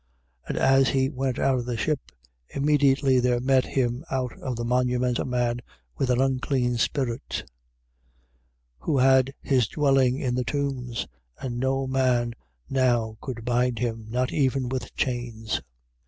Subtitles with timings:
[0.49, 0.49] 5:2.
[0.49, 2.11] And as he went out of the ship,
[2.49, 5.59] immediately there met him out of the monuments a man
[5.95, 7.43] with an unclean spirit,
[8.79, 8.79] 5:3.
[8.79, 11.05] Who had his dwelling in the tombs,
[11.37, 12.33] and no man
[12.67, 15.61] now could bind him, not even with chains.